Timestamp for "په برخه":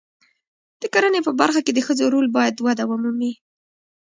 1.27-1.61